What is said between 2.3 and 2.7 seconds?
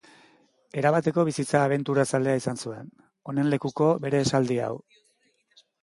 izan